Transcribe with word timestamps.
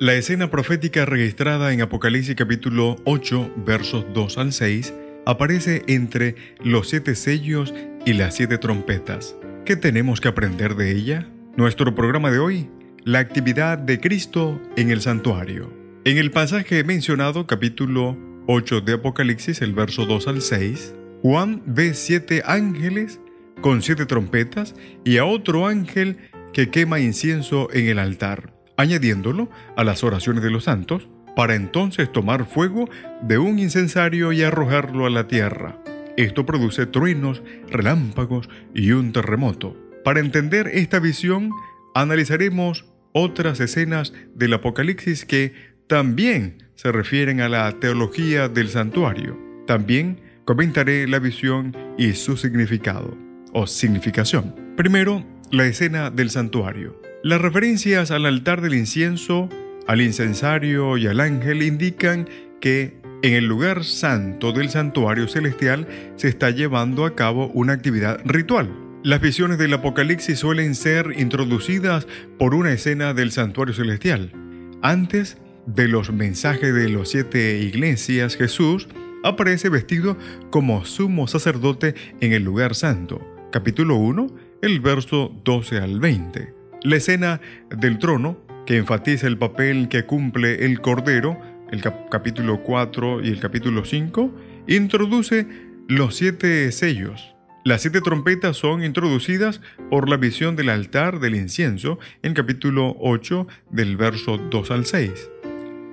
La 0.00 0.14
escena 0.14 0.50
profética 0.50 1.04
registrada 1.04 1.74
en 1.74 1.82
Apocalipsis 1.82 2.34
capítulo 2.34 2.96
8 3.04 3.52
versos 3.66 4.06
2 4.14 4.38
al 4.38 4.54
6 4.54 4.94
aparece 5.26 5.82
entre 5.88 6.36
los 6.64 6.88
siete 6.88 7.14
sellos 7.14 7.74
y 8.06 8.14
las 8.14 8.34
siete 8.34 8.56
trompetas. 8.56 9.36
¿Qué 9.66 9.76
tenemos 9.76 10.22
que 10.22 10.28
aprender 10.28 10.74
de 10.74 10.92
ella? 10.92 11.28
Nuestro 11.54 11.94
programa 11.94 12.30
de 12.30 12.38
hoy, 12.38 12.70
la 13.04 13.18
actividad 13.18 13.76
de 13.76 14.00
Cristo 14.00 14.58
en 14.74 14.88
el 14.88 15.02
santuario. 15.02 15.70
En 16.06 16.16
el 16.16 16.30
pasaje 16.30 16.82
mencionado, 16.82 17.46
capítulo 17.46 18.16
8 18.46 18.80
de 18.80 18.94
Apocalipsis, 18.94 19.60
el 19.60 19.74
verso 19.74 20.06
2 20.06 20.28
al 20.28 20.40
6, 20.40 20.94
Juan 21.20 21.62
ve 21.66 21.92
siete 21.92 22.42
ángeles 22.46 23.20
con 23.60 23.82
siete 23.82 24.06
trompetas 24.06 24.74
y 25.04 25.18
a 25.18 25.26
otro 25.26 25.66
ángel 25.66 26.16
que 26.54 26.70
quema 26.70 27.00
incienso 27.00 27.68
en 27.74 27.88
el 27.88 27.98
altar 27.98 28.59
añadiéndolo 28.76 29.48
a 29.76 29.84
las 29.84 30.04
oraciones 30.04 30.42
de 30.42 30.50
los 30.50 30.64
santos, 30.64 31.08
para 31.36 31.54
entonces 31.54 32.10
tomar 32.10 32.46
fuego 32.46 32.88
de 33.22 33.38
un 33.38 33.58
incensario 33.58 34.32
y 34.32 34.42
arrojarlo 34.42 35.06
a 35.06 35.10
la 35.10 35.28
tierra. 35.28 35.78
Esto 36.16 36.44
produce 36.44 36.86
truenos, 36.86 37.42
relámpagos 37.68 38.48
y 38.74 38.92
un 38.92 39.12
terremoto. 39.12 39.76
Para 40.04 40.20
entender 40.20 40.68
esta 40.68 40.98
visión, 40.98 41.50
analizaremos 41.94 42.84
otras 43.12 43.60
escenas 43.60 44.12
del 44.34 44.54
Apocalipsis 44.54 45.24
que 45.24 45.54
también 45.86 46.68
se 46.74 46.92
refieren 46.92 47.40
a 47.40 47.48
la 47.48 47.72
teología 47.80 48.48
del 48.48 48.68
santuario. 48.68 49.38
También 49.66 50.20
comentaré 50.44 51.06
la 51.06 51.18
visión 51.18 51.76
y 51.98 52.12
su 52.12 52.36
significado 52.36 53.16
o 53.52 53.66
significación. 53.66 54.54
Primero, 54.76 55.24
la 55.50 55.66
escena 55.66 56.10
del 56.10 56.30
santuario. 56.30 56.99
Las 57.22 57.42
referencias 57.42 58.10
al 58.12 58.24
altar 58.24 58.62
del 58.62 58.72
incienso, 58.72 59.50
al 59.86 60.00
incensario 60.00 60.96
y 60.96 61.06
al 61.06 61.20
ángel 61.20 61.62
indican 61.62 62.26
que 62.62 62.96
en 63.22 63.34
el 63.34 63.44
lugar 63.44 63.84
santo 63.84 64.52
del 64.52 64.70
santuario 64.70 65.28
celestial 65.28 65.86
se 66.16 66.28
está 66.28 66.48
llevando 66.48 67.04
a 67.04 67.14
cabo 67.14 67.48
una 67.48 67.74
actividad 67.74 68.22
ritual. 68.24 68.74
Las 69.02 69.20
visiones 69.20 69.58
del 69.58 69.74
Apocalipsis 69.74 70.38
suelen 70.38 70.74
ser 70.74 71.12
introducidas 71.18 72.06
por 72.38 72.54
una 72.54 72.72
escena 72.72 73.12
del 73.12 73.32
santuario 73.32 73.74
celestial. 73.74 74.32
Antes 74.80 75.36
de 75.66 75.88
los 75.88 76.10
mensajes 76.14 76.72
de 76.74 76.88
los 76.88 77.10
siete 77.10 77.58
iglesias, 77.58 78.34
Jesús 78.34 78.88
aparece 79.22 79.68
vestido 79.68 80.16
como 80.48 80.86
sumo 80.86 81.28
sacerdote 81.28 81.94
en 82.22 82.32
el 82.32 82.44
lugar 82.44 82.74
santo. 82.74 83.20
Capítulo 83.52 83.96
1, 83.96 84.26
el 84.62 84.80
verso 84.80 85.38
12 85.44 85.76
al 85.80 86.00
20. 86.00 86.59
La 86.82 86.96
escena 86.96 87.42
del 87.68 87.98
trono, 87.98 88.38
que 88.64 88.78
enfatiza 88.78 89.26
el 89.26 89.36
papel 89.36 89.88
que 89.88 90.06
cumple 90.06 90.64
el 90.64 90.80
Cordero, 90.80 91.38
el 91.70 91.82
capítulo 92.10 92.62
4 92.62 93.22
y 93.22 93.28
el 93.28 93.38
capítulo 93.38 93.84
5, 93.84 94.34
introduce 94.66 95.46
los 95.88 96.14
siete 96.14 96.72
sellos. 96.72 97.34
Las 97.64 97.82
siete 97.82 98.00
trompetas 98.00 98.56
son 98.56 98.82
introducidas 98.82 99.60
por 99.90 100.08
la 100.08 100.16
visión 100.16 100.56
del 100.56 100.70
altar 100.70 101.20
del 101.20 101.34
incienso 101.34 101.98
en 102.22 102.32
capítulo 102.32 102.96
8 102.98 103.46
del 103.70 103.98
verso 103.98 104.38
2 104.38 104.70
al 104.70 104.86
6. 104.86 105.30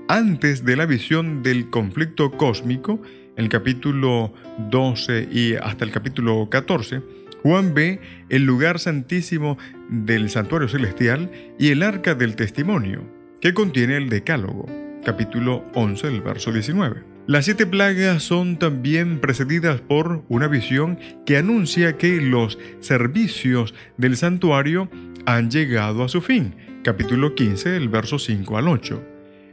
Antes 0.07 0.63
de 0.63 0.77
la 0.77 0.85
visión 0.85 1.43
del 1.43 1.69
conflicto 1.69 2.31
cósmico, 2.31 3.01
el 3.35 3.49
capítulo 3.49 4.33
12 4.69 5.27
y 5.29 5.55
hasta 5.55 5.83
el 5.83 5.91
capítulo 5.91 6.47
14, 6.49 7.01
Juan 7.43 7.73
ve 7.73 7.99
el 8.29 8.43
lugar 8.43 8.79
santísimo 8.79 9.57
del 9.89 10.29
santuario 10.29 10.67
celestial 10.67 11.31
y 11.57 11.69
el 11.69 11.83
arca 11.83 12.15
del 12.15 12.35
testimonio, 12.35 13.03
que 13.41 13.53
contiene 13.53 13.97
el 13.97 14.09
decálogo, 14.09 14.65
capítulo 15.05 15.63
11, 15.73 16.07
el 16.07 16.21
verso 16.21 16.51
19. 16.51 17.17
Las 17.27 17.45
siete 17.45 17.65
plagas 17.65 18.23
son 18.23 18.57
también 18.57 19.19
precedidas 19.19 19.81
por 19.81 20.23
una 20.29 20.47
visión 20.47 20.97
que 21.25 21.37
anuncia 21.37 21.97
que 21.97 22.21
los 22.21 22.57
servicios 22.79 23.73
del 23.97 24.15
santuario 24.15 24.89
han 25.25 25.51
llegado 25.51 26.03
a 26.03 26.09
su 26.09 26.21
fin, 26.21 26.55
capítulo 26.83 27.35
15, 27.35 27.75
el 27.75 27.89
verso 27.89 28.17
5 28.17 28.57
al 28.57 28.69
8. 28.69 29.03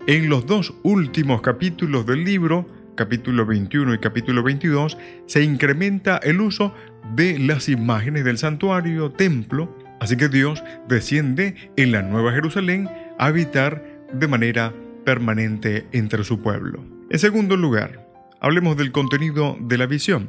En 0.06 0.28
los 0.28 0.46
dos 0.46 0.74
últimos 0.84 1.40
capítulos 1.40 2.06
del 2.06 2.24
libro, 2.24 2.68
capítulo 2.94 3.44
21 3.44 3.94
y 3.94 3.98
capítulo 3.98 4.44
22, 4.44 4.96
se 5.26 5.42
incrementa 5.42 6.18
el 6.18 6.40
uso 6.40 6.72
de 7.16 7.38
las 7.40 7.68
imágenes 7.68 8.24
del 8.24 8.38
santuario, 8.38 9.10
templo, 9.10 9.76
así 10.04 10.18
que 10.18 10.28
Dios 10.28 10.62
desciende 10.86 11.70
en 11.76 11.90
la 11.90 12.02
Nueva 12.02 12.32
Jerusalén 12.32 12.90
a 13.18 13.26
habitar 13.26 13.82
de 14.12 14.28
manera 14.28 14.74
permanente 15.04 15.86
entre 15.92 16.24
su 16.24 16.42
pueblo. 16.42 16.84
En 17.08 17.18
segundo 17.18 17.56
lugar, 17.56 18.06
hablemos 18.38 18.76
del 18.76 18.92
contenido 18.92 19.56
de 19.58 19.78
la 19.78 19.86
visión. 19.86 20.28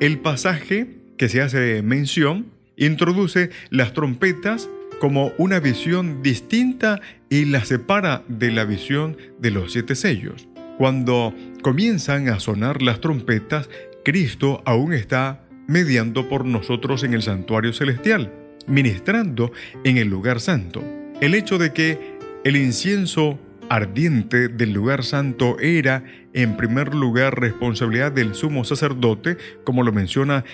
El 0.00 0.18
pasaje 0.18 0.98
que 1.18 1.28
se 1.28 1.40
hace 1.40 1.82
mención 1.82 2.46
introduce 2.76 3.50
las 3.70 3.92
trompetas 3.92 4.68
como 5.00 5.32
una 5.38 5.60
visión 5.60 6.20
distinta 6.24 7.00
y 7.30 7.44
la 7.44 7.64
separa 7.64 8.24
de 8.26 8.50
la 8.50 8.64
visión 8.64 9.16
de 9.38 9.52
los 9.52 9.72
siete 9.72 9.94
sellos. 9.94 10.48
Cuando 10.78 11.32
comienzan 11.62 12.28
a 12.28 12.40
sonar 12.40 12.82
las 12.82 13.00
trompetas, 13.00 13.70
Cristo 14.04 14.62
aún 14.64 14.92
está 14.92 15.44
mediando 15.68 16.28
por 16.28 16.44
nosotros 16.44 17.04
en 17.04 17.14
el 17.14 17.22
santuario 17.22 17.72
celestial, 17.72 18.41
ministrando 18.68 19.52
en 19.84 19.98
el 19.98 20.08
lugar 20.08 20.40
santo. 20.40 20.82
El 21.20 21.34
hecho 21.34 21.58
de 21.58 21.72
que 21.72 22.16
el 22.44 22.56
incienso 22.56 23.38
ardiente 23.68 24.48
del 24.48 24.72
lugar 24.72 25.04
santo 25.04 25.58
era, 25.58 26.04
en 26.32 26.56
primer 26.56 26.94
lugar, 26.94 27.40
responsabilidad 27.40 28.12
del 28.12 28.34
sumo 28.34 28.64
sacerdote, 28.64 29.36
como 29.64 29.82
lo 29.82 29.92
menciona 29.92 30.44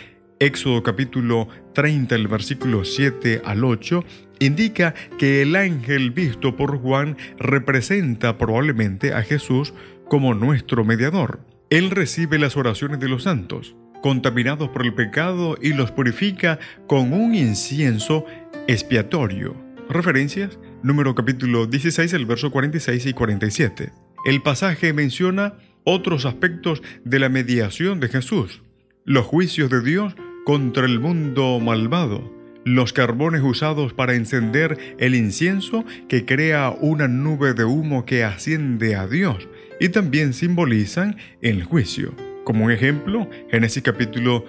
Éxodo 0.41 0.85
capítulo 0.85 1.49
30, 1.75 2.15
el 2.15 2.29
versículo 2.29 2.85
7 2.85 3.43
al 3.45 3.65
8, 3.65 4.05
indica 4.39 4.95
que 5.19 5.43
el 5.43 5.57
ángel 5.57 6.13
visto 6.13 6.55
por 6.55 6.79
Juan 6.79 7.17
representa 7.39 8.39
probablemente 8.39 9.15
a 9.15 9.23
Jesús 9.23 9.75
como 10.09 10.35
nuestro 10.35 10.85
mediador. 10.85 11.41
Él 11.71 11.91
recibe 11.91 12.39
las 12.39 12.57
oraciones 12.57 13.01
de 13.01 13.09
los 13.09 13.25
santos, 13.25 13.75
contaminados 14.03 14.69
por 14.71 14.85
el 14.85 14.95
pecado, 14.95 15.57
y 15.61 15.73
los 15.73 15.91
purifica 15.91 16.59
con 16.87 17.13
un 17.13 17.35
incienso 17.35 18.25
expiatorio. 18.67 19.57
Referencias, 19.89 20.59
número 20.83 21.15
capítulo 21.15 21.67
16, 21.67 22.13
el 22.13 22.27
verso 22.27 22.51
46 22.51 23.07
y 23.07 23.13
47. 23.13 23.93
El 24.25 24.43
pasaje 24.43 24.93
menciona 24.93 25.55
otros 25.85 26.27
aspectos 26.27 26.83
de 27.05 27.19
la 27.19 27.29
mediación 27.29 28.01
de 28.01 28.09
Jesús, 28.09 28.63
los 29.05 29.25
juicios 29.25 29.71
de 29.71 29.81
Dios 29.81 30.15
contra 30.45 30.85
el 30.85 31.01
mundo 31.01 31.59
malvado, 31.61 32.31
los 32.65 32.93
carbones 32.93 33.43
usados 33.43 33.95
para 33.95 34.15
encender 34.15 34.97
el 34.99 35.15
incienso 35.15 35.85
que 36.09 36.27
crea 36.27 36.71
una 36.79 37.09
nube 37.09 37.55
de 37.55 37.65
humo 37.65 38.05
que 38.05 38.25
asciende 38.25 38.97
a 38.97 39.06
Dios 39.06 39.49
y 39.81 39.89
también 39.89 40.35
simbolizan 40.35 41.17
el 41.41 41.65
juicio. 41.65 42.28
Como 42.49 42.65
un 42.65 42.73
ejemplo, 42.73 43.29
Génesis 43.50 43.83
capítulo 43.83 44.47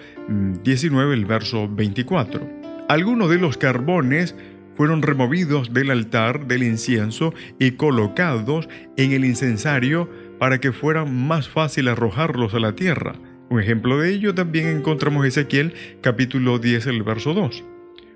19, 0.64 1.10
mm, 1.10 1.20
el 1.20 1.26
verso 1.26 1.68
24. 1.68 2.50
Algunos 2.88 3.30
de 3.30 3.38
los 3.38 3.58
carbones 3.58 4.38
fueron 4.76 5.02
removidos 5.02 5.74
del 5.74 5.92
altar 5.92 6.48
del 6.48 6.64
incienso 6.64 7.34
y 7.60 7.72
colocados 7.72 8.70
en 8.96 9.12
el 9.12 9.26
incensario 9.26 10.10
para 10.40 10.62
que 10.62 10.72
fuera 10.72 11.04
más 11.04 11.50
fácil 11.50 11.90
arrojarlos 11.90 12.54
a 12.54 12.62
la 12.62 12.74
tierra. 12.74 13.16
Un 13.50 13.60
ejemplo 13.60 14.00
de 14.00 14.12
ello 14.12 14.34
también 14.34 14.68
encontramos 14.68 15.26
Ezequiel 15.26 15.74
capítulo 16.00 16.58
10, 16.58 16.88
el 16.88 17.04
verso 17.04 17.34
2. 17.34 17.66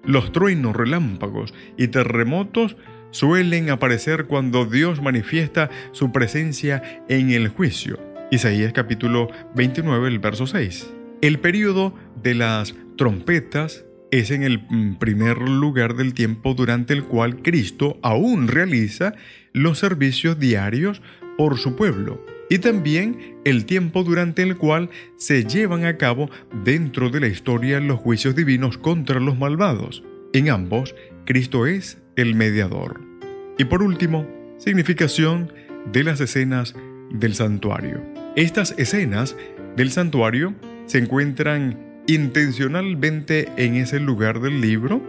Los 0.06 0.32
truenos, 0.32 0.78
relámpagos 0.78 1.54
y 1.78 1.90
terremotos 1.90 2.78
suelen 3.12 3.70
aparecer 3.70 4.28
cuando 4.28 4.66
Dios 4.66 5.02
manifiesta 5.02 5.70
su 5.92 6.14
presencia 6.14 7.04
en 7.10 7.32
el 7.32 7.50
juicio. 7.50 8.13
Isaías 8.34 8.74
capítulo 8.74 9.28
29, 9.54 10.08
el 10.08 10.18
verso 10.18 10.48
6. 10.48 10.92
El 11.22 11.38
período 11.38 11.94
de 12.24 12.34
las 12.34 12.74
trompetas 12.98 13.86
es 14.10 14.32
en 14.32 14.42
el 14.42 14.58
mm, 14.58 14.96
primer 14.96 15.38
lugar 15.38 15.96
del 15.96 16.16
tiempo 16.16 16.56
durante 16.56 16.94
el 16.94 17.04
cual 17.04 17.44
Cristo 17.44 18.00
aún 18.02 18.48
realiza 18.48 19.14
los 19.52 19.78
servicios 19.78 20.40
diarios 20.40 21.04
por 21.38 21.60
su 21.60 21.76
pueblo 21.76 22.26
y 22.50 22.58
también 22.58 23.38
el 23.46 23.68
tiempo 23.68 24.04
durante 24.04 24.42
el 24.42 24.58
cual 24.58 24.90
se 25.16 25.46
llevan 25.46 25.86
a 25.86 25.98
cabo 25.98 26.28
dentro 26.64 27.12
de 27.12 27.20
la 27.20 27.28
historia 27.28 27.80
los 27.82 28.00
juicios 28.00 28.36
divinos 28.36 28.80
contra 28.80 29.20
los 29.20 29.38
malvados. 29.38 30.04
En 30.34 30.50
ambos, 30.50 30.96
Cristo 31.26 31.68
es 31.68 32.02
el 32.16 32.34
mediador. 32.34 33.00
Y 33.60 33.66
por 33.66 33.84
último, 33.84 34.28
significación 34.58 35.54
de 35.92 36.04
las 36.04 36.20
escenas 36.20 36.74
del 37.12 37.36
santuario. 37.36 38.13
Estas 38.36 38.74
escenas 38.80 39.36
del 39.76 39.92
santuario 39.92 40.56
se 40.88 40.98
encuentran 40.98 41.78
intencionalmente 42.08 43.48
en 43.58 43.76
ese 43.76 44.00
lugar 44.00 44.42
del 44.42 44.60
libro 44.60 45.04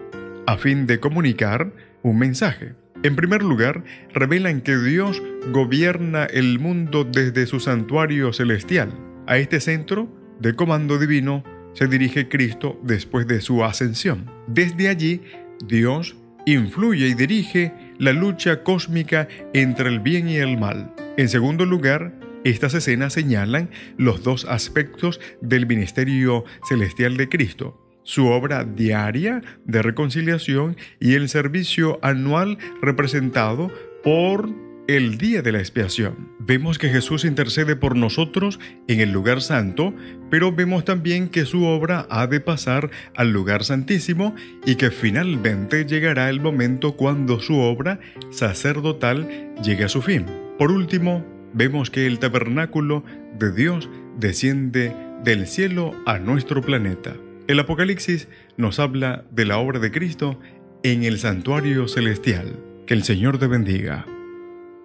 a 0.47 0.59
fin 0.59 0.87
de 0.87 1.01
comunicar 1.01 1.73
un 2.03 2.19
mensaje. 2.19 2.75
En 3.03 3.17
primer 3.17 3.43
lugar, 3.43 3.83
revelan 4.13 4.61
que 4.61 4.77
Dios 4.77 5.23
gobierna 5.53 6.27
el 6.27 6.59
mundo 6.59 7.05
desde 7.05 7.47
su 7.47 7.61
santuario 7.61 8.35
celestial. 8.35 8.93
A 9.27 9.39
este 9.39 9.59
centro 9.61 10.07
de 10.39 10.55
comando 10.55 10.99
divino 10.99 11.45
se 11.73 11.87
dirige 11.87 12.29
Cristo 12.29 12.79
después 12.83 13.27
de 13.27 13.41
su 13.41 13.65
ascensión. 13.65 14.31
Desde 14.49 14.91
allí, 14.91 15.23
Dios 15.67 16.15
influye 16.45 17.09
y 17.09 17.15
dirige 17.15 17.73
la 17.99 18.13
lucha 18.13 18.63
cósmica 18.63 19.29
entre 19.55 19.89
el 19.89 20.01
bien 20.01 20.29
y 20.29 20.37
el 20.37 20.59
mal. 20.59 20.95
En 21.17 21.31
segundo 21.31 21.65
lugar, 21.65 22.13
estas 22.45 22.75
escenas 22.75 23.15
señalan 23.15 23.71
los 23.97 24.23
dos 24.23 24.45
aspectos 24.45 25.21
del 25.41 25.67
ministerio 25.67 26.45
celestial 26.69 27.17
de 27.17 27.29
Cristo, 27.29 27.81
su 28.03 28.27
obra 28.27 28.65
diaria 28.65 29.43
de 29.65 29.83
reconciliación 29.83 30.77
y 31.01 31.15
el 31.15 31.29
servicio 31.29 31.99
anual 32.03 32.59
representado 32.83 33.71
por 34.03 34.51
el 34.87 35.17
día 35.17 35.41
de 35.41 35.53
la 35.53 35.61
expiación. 35.61 36.29
Vemos 36.39 36.79
que 36.79 36.91
Jesús 36.91 37.25
intercede 37.25 37.75
por 37.75 37.97
nosotros 37.97 38.61
en 38.87 39.01
el 39.01 39.13
lugar 39.13 39.41
santo, 39.41 39.95
pero 40.31 40.53
vemos 40.53 40.85
también 40.85 41.29
que 41.29 41.47
su 41.47 41.65
obra 41.65 42.07
ha 42.11 42.27
de 42.27 42.41
pasar 42.41 42.91
al 43.17 43.31
lugar 43.31 43.65
santísimo 43.65 44.35
y 44.67 44.75
que 44.75 44.91
finalmente 44.91 45.87
llegará 45.87 46.29
el 46.29 46.41
momento 46.41 46.97
cuando 46.97 47.41
su 47.41 47.57
obra 47.57 47.99
sacerdotal 48.31 49.55
llegue 49.63 49.85
a 49.85 49.89
su 49.89 50.03
fin. 50.03 50.27
Por 50.59 50.71
último, 50.71 51.34
vemos 51.55 51.91
que 51.91 52.07
el 52.07 52.19
tabernáculo 52.19 53.05
de 53.39 53.53
Dios 53.53 53.89
desciende 54.19 54.95
del 55.25 55.47
cielo 55.47 55.93
a 56.07 56.19
nuestro 56.19 56.61
planeta. 56.61 57.17
El 57.47 57.61
Apocalipsis 57.61 58.29
nos 58.57 58.79
habla 58.79 59.25
de 59.31 59.45
la 59.45 59.59
obra 59.59 59.79
de 59.79 59.91
Cristo 59.91 60.39
en 60.83 61.05
el 61.05 61.19
santuario 61.19 61.89
celestial. 61.89 62.59
Que 62.87 62.95
el 62.95 63.03
Señor 63.03 63.39
te 63.39 63.47
bendiga. 63.47 64.05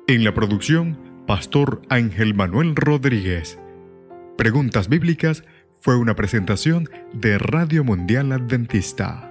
En 0.07 0.24
la 0.24 0.33
producción, 0.33 0.98
Pastor 1.27 1.81
Ángel 1.89 2.33
Manuel 2.33 2.75
Rodríguez. 2.75 3.60
Preguntas 4.38 4.88
Bíblicas 4.88 5.44
fue 5.81 5.98
una 5.98 6.16
presentación 6.16 6.89
de 7.13 7.38
Radio 7.38 7.83
Mundial 7.83 8.31
Adventista. 8.31 9.28